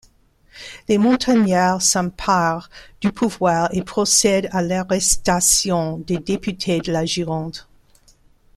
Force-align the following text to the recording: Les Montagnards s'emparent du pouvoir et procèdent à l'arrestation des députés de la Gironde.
Les 0.89 0.97
Montagnards 0.97 1.83
s'emparent 1.83 2.71
du 3.01 3.11
pouvoir 3.11 3.69
et 3.71 3.83
procèdent 3.83 4.49
à 4.51 4.63
l'arrestation 4.63 5.99
des 5.99 6.17
députés 6.17 6.79
de 6.79 6.91
la 6.91 7.05
Gironde. 7.05 7.67